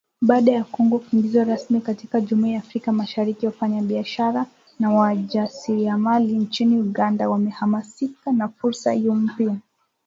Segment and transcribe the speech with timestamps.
[0.21, 4.45] Baada ya Kongo kuingizwa rasmi katika Jumuiya ya Afrika Mashariki, wafanyabiashara
[4.79, 9.55] na wajasiriamali nchini Uganda wamehamasika na fursa hizo mpya.